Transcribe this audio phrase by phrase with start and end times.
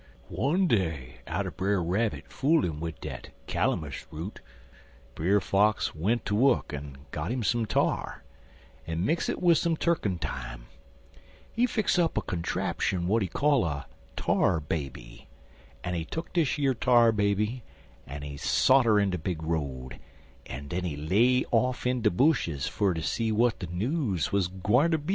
[0.29, 4.41] One day atter Brer Rabbit fool 'im wid dat calamus root,
[5.13, 8.23] Brer Fox went ter wuk en got 'im some tar,
[8.87, 10.61] en mix it wid some turkentime,
[11.55, 13.85] en fix up a contrapshun w'at he call a
[14.15, 15.27] Tar Baby,
[15.83, 17.61] en he tuck dish yer Tar Baby
[18.07, 19.99] en he sot 'er in de big road,
[20.47, 24.47] en den he lay off in de bushes fer to see what de news wuz
[24.47, 25.09] gwine ter be.